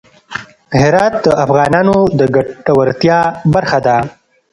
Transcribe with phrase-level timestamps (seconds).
[0.81, 3.19] هرات د افغانانو د ګټورتیا
[3.53, 3.97] برخه ده.